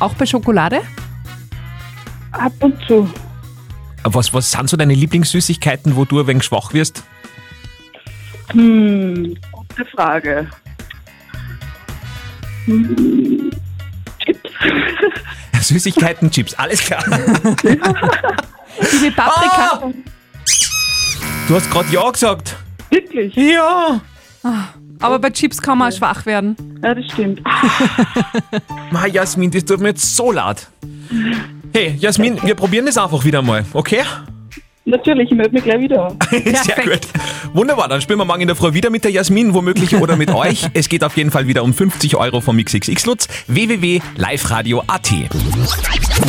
Auch 0.00 0.14
bei 0.14 0.26
Schokolade? 0.26 0.80
Ab 2.32 2.52
und 2.60 2.74
zu. 2.86 3.08
Was, 4.04 4.32
was 4.34 4.50
sind 4.50 4.68
so 4.68 4.76
deine 4.76 4.94
Lieblingssüßigkeiten, 4.94 5.94
wo 5.96 6.04
du 6.04 6.20
ein 6.20 6.26
wenig 6.26 6.44
schwach 6.44 6.72
wirst? 6.72 7.04
Hm, 8.52 9.36
gute 9.52 9.84
Frage. 9.94 10.48
Hm, 12.64 13.50
Chips. 14.24 14.50
Süßigkeiten, 15.60 16.30
Chips, 16.30 16.54
alles 16.54 16.80
klar. 16.80 17.04
Die 17.62 17.68
mit 19.04 19.16
Paprika? 19.16 19.82
Ah! 19.82 19.90
Du 21.46 21.54
hast 21.54 21.70
gerade 21.70 21.88
Ja 21.92 22.10
gesagt. 22.10 22.56
Wirklich? 22.90 23.34
Ja. 23.36 24.00
Aber 25.02 25.18
bei 25.18 25.30
Chips 25.30 25.60
kann 25.60 25.78
man 25.78 25.92
auch 25.92 25.96
schwach 25.96 26.24
werden. 26.26 26.56
Ja, 26.82 26.94
das 26.94 27.04
stimmt. 27.12 27.42
Ma, 28.90 29.06
Jasmin, 29.06 29.50
das 29.50 29.64
tut 29.64 29.80
mir 29.80 29.88
jetzt 29.88 30.16
so 30.16 30.30
leid. 30.32 30.68
Hey, 31.74 31.96
Jasmin, 31.98 32.38
wir 32.42 32.54
probieren 32.54 32.86
das 32.86 32.96
einfach 32.98 33.24
wieder 33.24 33.42
mal, 33.42 33.64
okay? 33.72 34.02
Natürlich, 34.84 35.30
ich 35.30 35.36
melde 35.36 35.54
mich 35.54 35.62
gleich 35.64 35.80
wieder. 35.80 36.14
Sehr 36.30 36.84
gut. 36.84 37.00
Wunderbar, 37.52 37.86
dann 37.88 38.00
spielen 38.00 38.18
wir 38.18 38.24
morgen 38.24 38.40
in 38.42 38.48
der 38.48 38.56
Früh 38.56 38.74
wieder 38.74 38.90
mit 38.90 39.04
der 39.04 39.12
Jasmin, 39.12 39.54
womöglich 39.54 39.94
oder 39.94 40.16
mit 40.16 40.30
euch. 40.34 40.66
Es 40.74 40.88
geht 40.88 41.04
auf 41.04 41.16
jeden 41.16 41.30
Fall 41.30 41.46
wieder 41.46 41.62
um 41.62 41.72
50 41.72 42.16
Euro 42.16 42.40
vom 42.40 42.56
XXX 42.62 43.06
Lutz. 43.06 43.28
www.liveradio.at. 43.46 45.12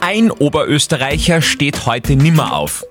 Ein 0.02 0.30
Oberösterreicher 0.32 1.42
steht 1.42 1.86
heute 1.86 2.16
nimmer 2.16 2.54
auf. 2.56 2.84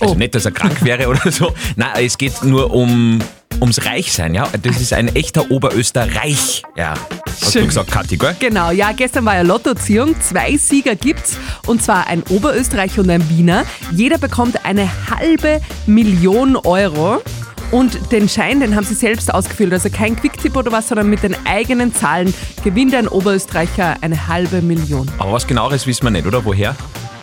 Also 0.00 0.14
Oh. 0.14 0.16
nicht, 0.16 0.34
dass 0.34 0.44
er 0.46 0.50
krank 0.52 0.82
wäre 0.84 1.08
oder 1.08 1.30
so. 1.30 1.52
Nein, 1.76 1.90
es 2.04 2.16
geht 2.18 2.42
nur 2.42 2.72
um 2.72 3.20
ums 3.60 3.84
Reichsein, 3.84 4.34
ja. 4.34 4.48
Das 4.62 4.80
ist 4.80 4.92
ein 4.92 5.14
echter 5.14 5.50
Oberösterreich. 5.50 6.62
Ja. 6.76 6.94
Hast 7.26 7.52
Schön. 7.52 7.62
du 7.62 7.68
gesagt, 7.68 7.90
Kathi, 7.90 8.16
gell? 8.16 8.36
Genau, 8.38 8.70
ja, 8.70 8.92
gestern 8.92 9.24
war 9.24 9.36
ja 9.36 9.42
Lottoziehung. 9.42 10.14
Zwei 10.20 10.56
Sieger 10.56 10.96
gibt's. 10.96 11.36
Und 11.66 11.82
zwar 11.82 12.06
ein 12.06 12.22
Oberösterreicher 12.24 13.02
und 13.02 13.10
ein 13.10 13.28
Wiener. 13.30 13.64
Jeder 13.92 14.18
bekommt 14.18 14.64
eine 14.64 14.88
halbe 15.10 15.60
Million 15.86 16.56
Euro. 16.56 17.22
Und 17.70 18.10
den 18.10 18.28
Schein, 18.28 18.60
den 18.60 18.74
haben 18.74 18.84
sie 18.84 18.94
selbst 18.94 19.32
ausgefüllt. 19.32 19.72
Also 19.72 19.90
kein 19.90 20.16
Quicktip 20.16 20.56
oder 20.56 20.72
was, 20.72 20.88
sondern 20.88 21.08
mit 21.08 21.22
den 21.22 21.36
eigenen 21.46 21.94
Zahlen 21.94 22.34
gewinnt 22.64 22.94
ein 22.94 23.06
Oberösterreicher 23.06 23.96
eine 24.00 24.26
halbe 24.26 24.60
Million. 24.60 25.08
Aber 25.18 25.32
was 25.32 25.46
genaueres 25.46 25.86
wissen 25.86 26.04
wir 26.04 26.10
nicht, 26.10 26.26
oder? 26.26 26.44
Woher? 26.44 26.74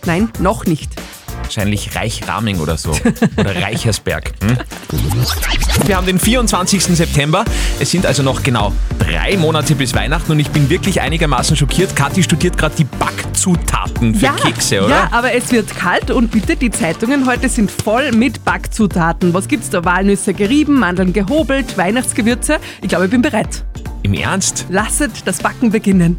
Nein, 0.05 0.29
noch 0.39 0.65
nicht. 0.65 0.91
Wahrscheinlich 1.47 1.95
Reichraming 1.95 2.59
oder 2.59 2.77
so. 2.77 2.91
Oder 3.37 3.55
Reichersberg. 3.55 4.33
Hm? 4.41 4.57
Wir 5.85 5.95
haben 5.95 6.05
den 6.05 6.19
24. 6.19 6.83
September. 6.83 7.45
Es 7.79 7.89
sind 7.89 8.05
also 8.05 8.21
noch 8.21 8.43
genau 8.43 8.73
drei 8.99 9.37
Monate 9.37 9.73
bis 9.75 9.95
Weihnachten 9.95 10.33
und 10.33 10.39
ich 10.39 10.49
bin 10.49 10.69
wirklich 10.69 10.99
einigermaßen 10.99 11.55
schockiert. 11.55 11.95
Kathi 11.95 12.21
studiert 12.21 12.57
gerade 12.57 12.75
die 12.75 12.83
Backzutaten 12.83 14.13
für 14.13 14.27
Kekse, 14.33 14.83
oder? 14.83 14.89
Ja, 14.89 15.09
aber 15.11 15.33
es 15.33 15.49
wird 15.53 15.73
kalt 15.73 16.11
und 16.11 16.31
bitte, 16.31 16.57
die 16.57 16.69
Zeitungen 16.69 17.25
heute 17.25 17.47
sind 17.47 17.71
voll 17.71 18.11
mit 18.11 18.43
Backzutaten. 18.43 19.33
Was 19.33 19.47
gibt's 19.47 19.69
da? 19.69 19.85
Walnüsse 19.85 20.33
gerieben, 20.33 20.77
Mandeln 20.77 21.13
gehobelt, 21.13 21.77
Weihnachtsgewürze. 21.77 22.57
Ich 22.81 22.89
glaube, 22.89 23.05
ich 23.05 23.11
bin 23.11 23.21
bereit. 23.21 23.63
Im 24.03 24.13
Ernst? 24.13 24.65
Lasset 24.69 25.11
das 25.23 25.37
Backen 25.37 25.71
beginnen. 25.71 26.17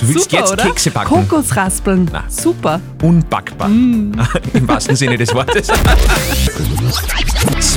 Du 0.00 0.08
willst 0.08 0.30
Super, 0.30 0.42
jetzt 0.42 0.52
oder? 0.52 0.64
Kekse 0.64 0.90
backen? 0.90 1.28
Kokosraspeln. 1.28 2.08
Na. 2.12 2.24
Super. 2.28 2.80
Unbackbar. 3.02 3.68
Mm. 3.68 4.12
Im 4.54 4.68
wahrsten 4.68 4.96
Sinne 4.96 5.16
des 5.16 5.32
Wortes. 5.34 5.68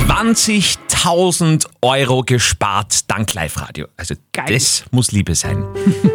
20.000 0.08 1.66
Euro 1.82 2.22
gespart 2.22 3.10
dank 3.10 3.34
Live-Radio. 3.34 3.86
Also 3.96 4.14
Geil. 4.32 4.46
das 4.48 4.84
muss 4.90 5.12
Liebe 5.12 5.34
sein. 5.34 5.64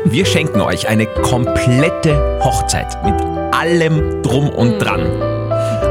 Wir 0.05 0.25
schenken 0.25 0.61
euch 0.61 0.87
eine 0.87 1.05
komplette 1.05 2.39
Hochzeit 2.43 3.03
mit 3.05 3.15
allem 3.53 4.21
drum 4.23 4.49
und 4.49 4.79
dran. 4.79 5.32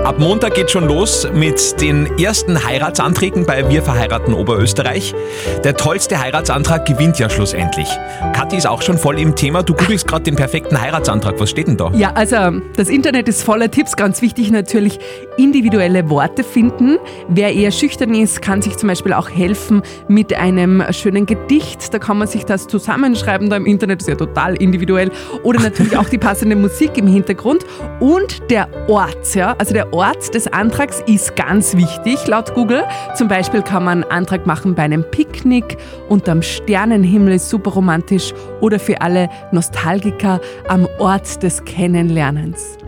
Ab 0.04 0.18
Montag 0.18 0.54
geht 0.54 0.68
schon 0.68 0.88
los 0.88 1.28
mit 1.32 1.80
den 1.80 2.18
ersten 2.18 2.66
Heiratsanträgen 2.66 3.46
bei 3.46 3.68
Wir 3.70 3.82
verheiraten 3.82 4.34
Oberösterreich. 4.34 5.14
Der 5.62 5.76
tollste 5.76 6.20
Heiratsantrag 6.20 6.84
gewinnt 6.86 7.20
ja 7.20 7.30
schlussendlich. 7.30 7.86
Kathi 8.32 8.56
ist 8.56 8.66
auch 8.66 8.82
schon 8.82 8.98
voll 8.98 9.20
im 9.20 9.36
Thema. 9.36 9.62
Du 9.62 9.74
googelst 9.74 10.08
gerade 10.08 10.24
den 10.24 10.34
perfekten 10.34 10.80
Heiratsantrag. 10.80 11.38
Was 11.38 11.50
steht 11.50 11.68
denn 11.68 11.76
da? 11.76 11.92
Ja, 11.94 12.10
also 12.14 12.60
das 12.74 12.88
Internet 12.88 13.28
ist 13.28 13.44
voller 13.44 13.70
Tipps. 13.70 13.94
Ganz 13.94 14.22
wichtig 14.22 14.50
natürlich 14.50 14.98
individuelle 15.36 16.10
Worte 16.10 16.42
finden. 16.42 16.98
Wer 17.28 17.54
eher 17.54 17.70
schüchtern 17.70 18.12
ist, 18.12 18.42
kann 18.42 18.60
sich 18.60 18.76
zum 18.78 18.88
Beispiel 18.88 19.12
auch 19.12 19.30
helfen 19.30 19.82
mit 20.08 20.34
einem 20.34 20.82
schönen 20.90 21.26
Gedicht. 21.26 21.94
Da 21.94 22.00
kann 22.00 22.18
man 22.18 22.26
sich 22.26 22.44
das 22.44 22.66
zusammenschreiben. 22.66 23.50
Da 23.50 23.56
im 23.56 23.66
Internet 23.66 24.00
ist 24.00 24.08
ja 24.08 24.16
total 24.16 24.56
individuell. 24.56 25.12
Oder 25.44 25.60
natürlich 25.60 25.96
auch 25.96 26.08
die 26.08 26.18
passende 26.18 26.56
Musik 26.56 26.98
im 26.98 27.06
Hintergrund. 27.06 27.64
Und 28.00 28.50
der 28.50 28.68
Ort, 28.88 29.36
ja. 29.36 29.54
Also 29.58 29.72
der 29.72 29.91
Ort 29.92 30.34
des 30.34 30.46
Antrags 30.46 31.02
ist 31.06 31.36
ganz 31.36 31.76
wichtig 31.76 32.26
laut 32.26 32.54
Google. 32.54 32.84
Zum 33.14 33.28
Beispiel 33.28 33.62
kann 33.62 33.84
man 33.84 34.02
einen 34.02 34.10
Antrag 34.10 34.46
machen 34.46 34.74
bei 34.74 34.82
einem 34.82 35.04
Picknick 35.04 35.76
unterm 36.08 36.40
Sternenhimmel, 36.40 37.34
ist 37.34 37.50
super 37.50 37.72
romantisch. 37.72 38.32
Oder 38.60 38.80
für 38.80 39.02
alle 39.02 39.28
Nostalgiker 39.52 40.40
am 40.68 40.88
Ort 40.98 41.42
des 41.42 41.64
Kennenlernens. 41.64 42.78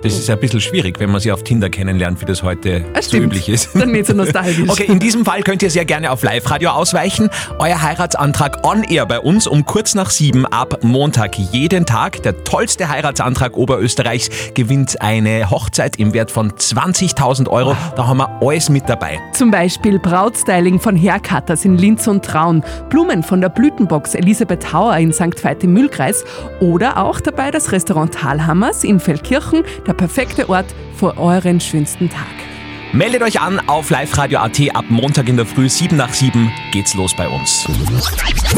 Das 0.00 0.12
ist 0.16 0.30
ein 0.30 0.38
bisschen 0.38 0.60
schwierig, 0.60 1.00
wenn 1.00 1.10
man 1.10 1.20
sie 1.20 1.32
auf 1.32 1.42
Tinder 1.42 1.68
kennenlernt, 1.70 2.20
wie 2.20 2.24
das 2.24 2.44
heute 2.44 2.84
Das 2.94 3.06
so 3.06 3.10
stimmt. 3.10 3.26
üblich 3.26 3.48
ist. 3.48 3.70
Dann 3.74 3.90
nicht 3.90 4.06
so 4.06 4.12
nostalgisch. 4.14 4.68
Okay, 4.68 4.84
in 4.84 5.00
diesem 5.00 5.24
Fall 5.24 5.42
könnt 5.42 5.60
ihr 5.62 5.70
sehr 5.70 5.84
gerne 5.84 6.12
auf 6.12 6.22
Live-Radio 6.22 6.70
ausweichen. 6.70 7.28
Euer 7.58 7.82
Heiratsantrag 7.82 8.64
on 8.64 8.84
air 8.84 9.06
bei 9.06 9.18
uns 9.18 9.48
um 9.48 9.64
kurz 9.64 9.96
nach 9.96 10.10
sieben 10.10 10.46
ab 10.46 10.78
Montag 10.84 11.36
jeden 11.36 11.84
Tag. 11.84 12.22
Der 12.22 12.44
tollste 12.44 12.88
Heiratsantrag 12.88 13.56
Oberösterreichs 13.56 14.30
gewinnt 14.54 15.00
eine 15.02 15.50
Hochzeit 15.50 15.96
im 15.96 16.14
Wert 16.14 16.30
von 16.30 16.52
20.000 16.52 17.48
Euro. 17.48 17.76
Da 17.96 18.06
haben 18.06 18.18
wir 18.18 18.40
alles 18.40 18.68
mit 18.68 18.88
dabei. 18.88 19.18
Zum 19.32 19.50
Beispiel 19.50 19.98
Brautstyling 19.98 20.78
von 20.78 20.96
Haircutters 20.96 21.64
in 21.64 21.76
Linz 21.76 22.06
und 22.06 22.24
Traun, 22.24 22.62
Blumen 22.88 23.24
von 23.24 23.40
der 23.40 23.48
Blütenbox 23.48 24.14
Elisabeth 24.14 24.72
Hauer 24.72 24.96
in 24.98 25.12
St. 25.12 25.42
Veit 25.42 25.64
im 25.64 25.72
Mühlkreis 25.72 26.24
oder 26.60 26.98
auch 26.98 27.18
dabei 27.20 27.50
das 27.50 27.72
Restaurant 27.72 28.14
Talhammers 28.14 28.84
in 28.84 29.00
Feldkirchen, 29.00 29.64
der 29.88 29.94
perfekte 29.94 30.48
Ort 30.48 30.66
für 30.94 31.16
euren 31.16 31.60
schönsten 31.60 32.08
Tag. 32.08 32.47
Meldet 32.92 33.22
euch 33.22 33.38
an 33.38 33.60
auf 33.68 33.90
liveradio.at 33.90 34.74
ab 34.74 34.86
Montag 34.88 35.28
in 35.28 35.36
der 35.36 35.44
Früh, 35.44 35.68
7 35.68 35.94
nach 35.94 36.14
7 36.14 36.50
geht's 36.72 36.94
los 36.94 37.14
bei 37.14 37.28
uns. 37.28 37.66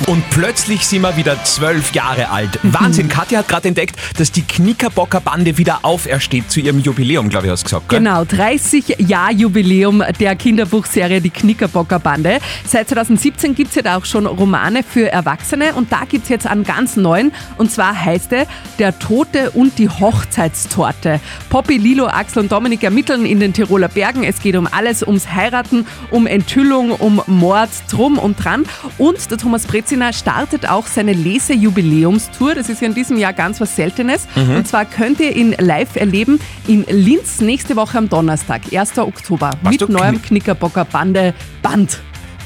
Und 0.06 0.22
plötzlich 0.30 0.87
sind 0.87 1.02
wir 1.02 1.16
wieder 1.16 1.42
zwölf 1.44 1.92
Jahre 1.92 2.30
alt. 2.30 2.58
Wahnsinn, 2.62 3.08
Katja 3.08 3.40
hat 3.40 3.49
gerade 3.49 3.68
entdeckt, 3.68 3.96
dass 4.18 4.30
die 4.30 4.42
Knickerbocker 4.42 5.20
Bande 5.20 5.58
wieder 5.58 5.80
aufersteht 5.82 6.49
zu 6.49 6.60
ihrem 6.60 6.78
Jubiläum, 6.78 7.28
glaube 7.28 7.46
ich, 7.46 7.52
hast 7.52 7.62
du 7.62 7.64
gesagt. 7.64 7.88
Gell? 7.88 7.99
Genau, 7.99 8.25
30 8.25 8.96
Jahr 8.99 9.32
Jubiläum 9.32 10.02
der 10.20 10.37
Kinderbuchserie 10.37 11.20
Die 11.20 11.30
Knickerbocker 11.30 11.99
Bande. 11.99 12.38
Seit 12.64 12.88
2017 12.88 13.56
gibt 13.56 13.70
es 13.70 13.75
ja 13.75 13.82
da 13.82 13.96
auch 13.96 14.04
schon 14.04 14.26
Romane 14.26 14.84
für 14.84 15.10
Erwachsene 15.10 15.75
und 15.75 15.90
da 15.90 16.04
gibt 16.08 16.25
es 16.25 16.28
jetzt 16.28 16.46
einen 16.46 16.62
ganz 16.62 16.96
neuen 16.96 17.32
und 17.58 17.72
zwar 17.72 18.00
heißt 18.00 18.32
er 18.32 18.46
Der 18.78 18.96
Tote 18.99 19.50
und 19.50 19.78
die 19.78 19.88
Hochzeitstorte. 19.88 21.20
Poppy, 21.49 21.78
Lilo, 21.78 22.06
Axel 22.06 22.42
und 22.42 22.52
Dominik 22.52 22.84
ermitteln 22.84 23.26
in 23.26 23.40
den 23.40 23.52
Tiroler 23.52 23.88
Bergen. 23.88 24.19
Es 24.24 24.40
geht 24.40 24.56
um 24.56 24.66
alles, 24.70 25.02
ums 25.02 25.30
Heiraten, 25.32 25.86
um 26.10 26.26
Enthüllung, 26.26 26.92
um 26.92 27.20
Mord, 27.26 27.70
drum 27.90 28.18
und 28.18 28.42
dran. 28.42 28.64
Und 28.98 29.30
der 29.30 29.38
Thomas 29.38 29.66
Brezina 29.66 30.12
startet 30.12 30.68
auch 30.68 30.86
seine 30.86 31.12
Lesejubiläumstour. 31.12 32.54
Das 32.54 32.68
ist 32.68 32.80
ja 32.80 32.88
in 32.88 32.94
diesem 32.94 33.16
Jahr 33.18 33.32
ganz 33.32 33.60
was 33.60 33.76
Seltenes. 33.76 34.26
Und 34.36 34.66
zwar 34.68 34.84
könnt 34.84 35.20
ihr 35.20 35.34
ihn 35.34 35.54
live 35.58 35.96
erleben 35.96 36.40
in 36.66 36.84
Linz 36.88 37.40
nächste 37.40 37.76
Woche 37.76 37.98
am 37.98 38.08
Donnerstag, 38.08 38.62
1. 38.72 38.98
Oktober, 38.98 39.50
Warst 39.62 39.80
mit 39.80 39.88
neuem 39.90 40.16
Knick- 40.16 40.40
Knickerbocker 40.40 40.84
Bande 40.84 41.34
Band. 41.62 42.00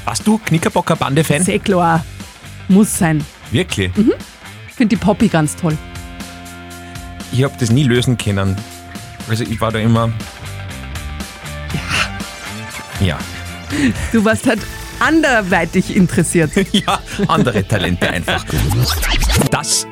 Warst 0.05 0.25
du 0.27 0.37
Knickerbocker 0.37 0.95
Bande-Fan? 0.95 1.43
Sehr 1.43 1.59
klar. 1.59 2.05
Muss 2.67 2.97
sein. 2.97 3.23
Wirklich? 3.51 3.91
Ich 4.67 4.73
finde 4.75 4.95
die 4.95 5.01
Poppy 5.01 5.27
ganz 5.27 5.55
toll. 5.55 5.77
Ich 7.31 7.43
habe 7.43 7.53
das 7.59 7.71
nie 7.71 7.83
lösen 7.83 8.17
können. 8.17 8.55
Also 9.29 9.43
ich 9.43 9.59
war 9.61 9.71
da 9.71 9.79
immer... 9.79 10.11
Ja. 13.05 13.19
Du 14.11 14.25
warst 14.25 14.47
halt 14.47 14.61
anderweitig 14.99 15.95
interessiert. 15.95 16.51
Ja, 16.71 16.99
andere 17.27 17.65
Talente 17.67 18.09
einfach. 18.09 18.43
Das 19.51 19.85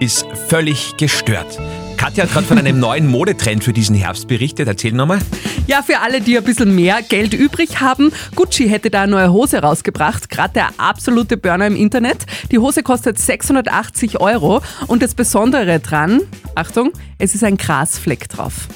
ist 0.00 0.26
völlig 0.48 0.96
gestört. 0.96 1.58
Katja 1.98 2.24
hat 2.24 2.32
gerade 2.32 2.46
von 2.46 2.58
einem 2.58 2.78
neuen 2.80 3.06
Modetrend 3.06 3.64
für 3.64 3.72
diesen 3.72 3.96
Herbst 3.96 4.28
berichtet. 4.28 4.66
Erzähl 4.66 4.92
nochmal. 4.92 5.18
Ja, 5.66 5.82
für 5.82 5.98
alle, 6.00 6.20
die 6.22 6.38
ein 6.38 6.44
bisschen 6.44 6.74
mehr 6.74 7.02
Geld 7.02 7.34
übrig 7.34 7.80
haben, 7.80 8.12
Gucci 8.34 8.68
hätte 8.68 8.88
da 8.88 9.02
eine 9.02 9.12
neue 9.12 9.32
Hose 9.32 9.58
rausgebracht. 9.58 10.30
Gerade 10.30 10.54
der 10.54 10.68
absolute 10.78 11.36
Burner 11.36 11.66
im 11.66 11.76
Internet. 11.76 12.24
Die 12.50 12.58
Hose 12.58 12.82
kostet 12.82 13.18
680 13.18 14.20
Euro 14.20 14.62
und 14.86 15.02
das 15.02 15.14
Besondere 15.14 15.80
dran, 15.80 16.22
Achtung, 16.54 16.92
es 17.18 17.34
ist 17.34 17.44
ein 17.44 17.58
Grasfleck 17.58 18.28
drauf. 18.28 18.68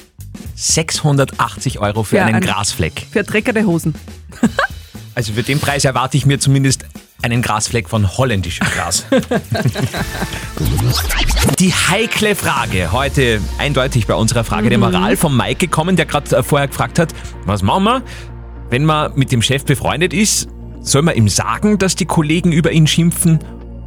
680 0.63 1.79
Euro 1.79 2.03
für 2.03 2.17
Ja, 2.17 2.25
einen 2.25 2.35
ein- 2.35 2.41
Grasfleck. 2.41 3.05
Für 3.11 3.23
dreckerte 3.23 3.65
Hosen. 3.65 3.95
Also 5.15 5.33
für 5.33 5.43
den 5.43 5.59
Preis 5.59 5.85
erwarte 5.85 6.17
ich 6.17 6.25
mir 6.25 6.39
zumindest 6.39 6.85
einen 7.21 7.43
Grasfleck 7.43 7.87
von 7.87 8.17
holländischem 8.17 8.65
Gras. 8.73 9.05
Die 11.59 11.71
heikle 11.71 12.33
Frage. 12.35 12.91
Heute 12.91 13.39
eindeutig 13.59 14.07
bei 14.07 14.15
unserer 14.15 14.43
Frage 14.43 14.69
der 14.69 14.79
Moral 14.79 15.15
vom 15.15 15.37
Mike 15.37 15.59
gekommen, 15.67 15.95
der 15.97 16.07
gerade 16.07 16.35
äh, 16.35 16.41
vorher 16.41 16.67
gefragt 16.67 16.97
hat, 16.97 17.13
was 17.45 17.61
machen 17.61 17.83
wir, 17.83 18.01
wenn 18.71 18.85
man 18.85 19.13
mit 19.15 19.31
dem 19.31 19.43
Chef 19.43 19.65
befreundet 19.65 20.13
ist? 20.13 20.47
Soll 20.81 21.03
man 21.03 21.15
ihm 21.15 21.29
sagen, 21.29 21.77
dass 21.77 21.95
die 21.95 22.05
Kollegen 22.05 22.51
über 22.51 22.71
ihn 22.71 22.87
schimpfen 22.87 23.37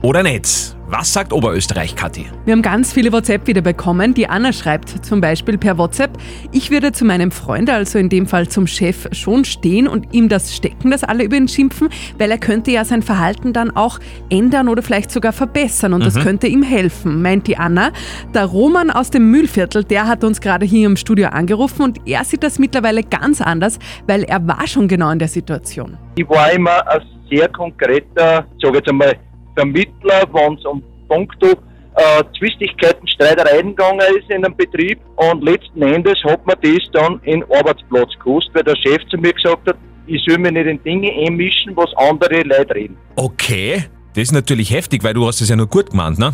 oder 0.02 0.22
nicht? 0.22 0.76
Was 0.88 1.12
sagt 1.12 1.32
Oberösterreich, 1.32 1.96
Kathi? 1.96 2.26
Wir 2.44 2.52
haben 2.52 2.62
ganz 2.62 2.92
viele 2.92 3.12
WhatsApp 3.12 3.48
wieder 3.48 3.60
bekommen. 3.60 4.14
Die 4.14 4.28
Anna 4.28 4.52
schreibt 4.52 5.04
zum 5.04 5.20
Beispiel 5.20 5.58
per 5.58 5.78
WhatsApp, 5.78 6.16
ich 6.52 6.70
würde 6.70 6.92
zu 6.92 7.04
meinem 7.04 7.32
Freund, 7.32 7.68
also 7.68 7.98
in 7.98 8.08
dem 8.08 8.28
Fall 8.28 8.46
zum 8.46 8.68
Chef, 8.68 9.08
schon 9.10 9.44
stehen 9.44 9.88
und 9.88 10.14
ihm 10.14 10.28
das 10.28 10.54
stecken, 10.54 10.92
dass 10.92 11.02
alle 11.02 11.24
über 11.24 11.36
ihn 11.36 11.48
schimpfen, 11.48 11.88
weil 12.18 12.30
er 12.30 12.38
könnte 12.38 12.70
ja 12.70 12.84
sein 12.84 13.02
Verhalten 13.02 13.52
dann 13.52 13.74
auch 13.74 13.98
ändern 14.30 14.68
oder 14.68 14.80
vielleicht 14.80 15.10
sogar 15.10 15.32
verbessern 15.32 15.92
und 15.92 16.06
das 16.06 16.14
könnte 16.20 16.46
ihm 16.46 16.62
helfen, 16.62 17.20
meint 17.20 17.48
die 17.48 17.56
Anna. 17.56 17.90
Der 18.32 18.44
Roman 18.44 18.92
aus 18.92 19.10
dem 19.10 19.28
Mühlviertel, 19.28 19.82
der 19.82 20.06
hat 20.06 20.22
uns 20.22 20.40
gerade 20.40 20.66
hier 20.66 20.86
im 20.86 20.96
Studio 20.96 21.30
angerufen 21.30 21.82
und 21.82 22.06
er 22.06 22.22
sieht 22.22 22.44
das 22.44 22.60
mittlerweile 22.60 23.02
ganz 23.02 23.40
anders, 23.40 23.80
weil 24.06 24.22
er 24.22 24.46
war 24.46 24.68
schon 24.68 24.86
genau 24.86 25.10
in 25.10 25.18
der 25.18 25.28
Situation. 25.28 25.98
Ich 26.14 26.28
war 26.28 26.52
immer 26.52 26.86
ein 26.86 27.00
sehr 27.28 27.48
konkreter, 27.48 28.46
sage 28.62 28.76
jetzt 28.76 28.88
einmal, 28.88 29.16
Vermittler, 29.56 30.28
wenn 30.32 30.54
es 30.54 30.64
um 30.64 30.82
Punkto 31.08 31.48
äh, 31.96 32.22
Zwistigkeiten, 32.38 33.06
Streitereien 33.08 33.74
gegangen 33.74 34.00
ist 34.18 34.30
in 34.30 34.44
einem 34.44 34.56
Betrieb. 34.56 35.00
Und 35.16 35.42
letzten 35.42 35.82
Endes 35.82 36.22
hat 36.24 36.46
mir 36.46 36.56
das 36.56 36.90
dann 36.92 37.20
in 37.24 37.42
Arbeitsplatz 37.44 38.10
gekostet, 38.18 38.54
weil 38.54 38.62
der 38.64 38.76
Chef 38.76 39.04
zu 39.08 39.16
mir 39.16 39.32
gesagt 39.32 39.66
hat, 39.68 39.76
ich 40.06 40.22
soll 40.26 40.38
mich 40.38 40.52
nicht 40.52 40.66
in 40.66 40.82
Dinge 40.84 41.10
einmischen, 41.26 41.76
was 41.76 41.90
andere 41.96 42.42
Leute 42.42 42.74
reden. 42.74 42.96
Okay, 43.16 43.84
das 44.14 44.24
ist 44.24 44.32
natürlich 44.32 44.70
heftig, 44.70 45.02
weil 45.02 45.14
du 45.14 45.26
hast 45.26 45.40
es 45.40 45.48
ja 45.48 45.56
nur 45.56 45.66
gut 45.66 45.90
gemeint, 45.90 46.18
ne? 46.18 46.32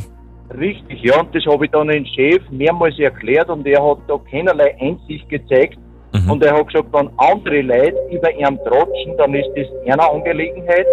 Richtig, 0.59 1.03
ja, 1.03 1.19
und 1.21 1.35
das 1.35 1.47
habe 1.47 1.65
ich 1.65 1.71
dann 1.71 1.89
dem 1.89 2.05
Chef 2.05 2.43
mehrmals 2.51 2.99
erklärt 2.99 3.49
und 3.49 3.67
er 3.67 3.83
hat 3.83 3.99
da 4.09 4.19
keinerlei 4.31 4.77
Einsicht 4.79 5.27
gezeigt. 5.29 5.79
Mhm. 6.13 6.31
Und 6.31 6.43
er 6.43 6.55
hat 6.55 6.67
gesagt, 6.67 6.89
wenn 6.93 7.09
andere 7.17 7.63
Leute 7.63 7.97
über 8.11 8.31
ihn 8.35 8.59
tratschen, 8.67 9.17
dann 9.17 9.33
ist 9.35 9.49
das 9.57 9.67
eine 9.87 10.11
Angelegenheit 10.11 10.87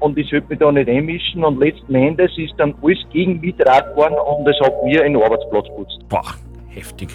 und 0.00 0.18
ich 0.18 0.28
sollte 0.30 0.48
mich 0.48 0.58
da 0.58 0.72
nicht 0.72 0.88
einmischen 0.88 1.44
und 1.44 1.60
letzten 1.60 1.94
Endes 1.94 2.30
ist 2.36 2.54
dann 2.58 2.74
alles 2.82 2.98
gegen 3.12 3.40
mich 3.40 3.54
draht 3.56 3.94
worden 3.96 4.14
und 4.14 4.48
es 4.48 4.58
hat 4.60 4.82
mir 4.84 5.04
einen 5.04 5.16
Arbeitsplatz 5.16 5.66
geputzt. 5.66 5.98
Boah, 6.08 6.34
heftig. 6.68 7.10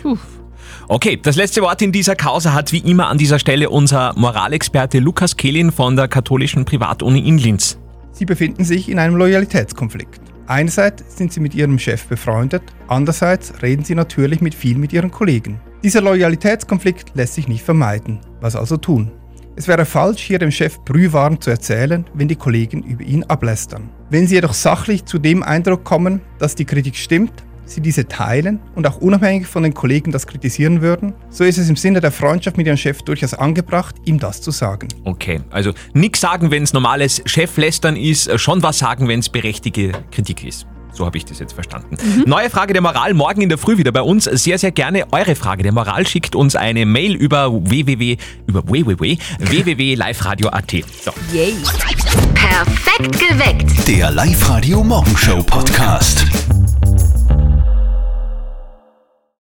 Okay, 0.87 1.19
das 1.21 1.35
letzte 1.35 1.61
Wort 1.61 1.81
in 1.81 1.91
dieser 1.91 2.15
Causa 2.15 2.53
hat 2.53 2.71
wie 2.71 2.79
immer 2.79 3.07
an 3.07 3.17
dieser 3.17 3.39
Stelle 3.39 3.69
unser 3.69 4.13
Moralexperte 4.15 4.99
Lukas 4.99 5.35
Kehlin 5.35 5.71
von 5.71 5.95
der 5.95 6.07
katholischen 6.07 6.65
Privatuni 6.65 7.27
in 7.27 7.37
Linz. 7.37 7.79
Sie 8.11 8.25
befinden 8.25 8.63
sich 8.63 8.89
in 8.89 8.99
einem 8.99 9.15
Loyalitätskonflikt. 9.15 10.21
Einerseits 10.47 11.17
sind 11.17 11.33
Sie 11.33 11.39
mit 11.39 11.55
Ihrem 11.55 11.79
Chef 11.79 12.05
befreundet, 12.07 12.61
andererseits 12.87 13.63
reden 13.63 13.83
Sie 13.83 13.95
natürlich 13.95 14.41
mit 14.41 14.53
viel 14.53 14.77
mit 14.77 14.93
Ihren 14.93 15.09
Kollegen. 15.09 15.59
Dieser 15.83 16.01
Loyalitätskonflikt 16.01 17.15
lässt 17.15 17.33
sich 17.33 17.47
nicht 17.47 17.63
vermeiden. 17.63 18.19
Was 18.41 18.55
also 18.55 18.77
tun? 18.77 19.11
Es 19.57 19.69
wäre 19.69 19.85
falsch, 19.85 20.21
hier 20.21 20.37
dem 20.37 20.51
Chef 20.51 20.79
Brühwaren 20.81 21.39
zu 21.39 21.49
erzählen, 21.49 22.05
wenn 22.13 22.27
die 22.27 22.35
Kollegen 22.35 22.83
über 22.83 23.03
ihn 23.03 23.23
ablästern. 23.23 23.89
Wenn 24.09 24.27
Sie 24.27 24.35
jedoch 24.35 24.53
sachlich 24.53 25.05
zu 25.05 25.17
dem 25.17 25.43
Eindruck 25.43 25.85
kommen, 25.85 26.19
dass 26.39 26.55
die 26.55 26.65
Kritik 26.65 26.97
stimmt, 26.97 27.31
Sie 27.63 27.79
diese 27.79 28.05
teilen 28.05 28.59
und 28.75 28.85
auch 28.85 28.97
unabhängig 28.97 29.47
von 29.47 29.63
den 29.63 29.73
Kollegen 29.73 30.11
das 30.11 30.27
kritisieren 30.27 30.81
würden, 30.81 31.13
so 31.29 31.45
ist 31.45 31.57
es 31.57 31.69
im 31.69 31.77
Sinne 31.77 32.01
der 32.01 32.11
Freundschaft 32.11 32.57
mit 32.57 32.67
Ihrem 32.67 32.77
Chef 32.77 33.01
durchaus 33.01 33.33
angebracht, 33.33 33.95
ihm 34.03 34.19
das 34.19 34.41
zu 34.41 34.51
sagen. 34.51 34.89
Okay, 35.05 35.39
also 35.51 35.71
nichts 35.93 36.19
sagen, 36.19 36.51
wenn 36.51 36.63
es 36.63 36.73
normales 36.73 37.21
Cheflästern 37.25 37.95
ist, 37.95 38.27
äh, 38.27 38.37
schon 38.37 38.61
was 38.61 38.79
sagen, 38.79 39.07
wenn 39.07 39.21
es 39.21 39.29
berechtigte 39.29 39.93
Kritik 40.11 40.43
ist. 40.43 40.67
So 40.95 41.05
habe 41.05 41.17
ich 41.17 41.25
das 41.25 41.39
jetzt 41.39 41.53
verstanden. 41.53 41.97
Neue 42.25 42.49
Frage 42.49 42.73
der 42.73 42.81
Moral 42.81 43.13
morgen 43.13 43.41
in 43.41 43.49
der 43.49 43.57
Früh 43.57 43.77
wieder 43.77 43.91
bei 43.91 44.01
uns. 44.01 44.23
Sehr, 44.25 44.57
sehr 44.57 44.71
gerne 44.71 45.05
eure 45.11 45.35
Frage 45.35 45.63
der 45.63 45.73
Moral. 45.73 46.07
Schickt 46.07 46.35
uns 46.35 46.55
eine 46.55 46.85
Mail 46.85 47.13
über 47.15 47.51
www, 47.51 48.17
über 48.47 48.63
www, 48.65 49.17
www.liveradio.at. 49.39 50.71
So. 51.03 51.11
Perfekt 52.33 53.19
geweckt. 53.19 53.87
Der 53.87 54.11
Live-Radio 54.11 54.83
Morgenshow 54.83 55.43
Podcast. 55.43 56.25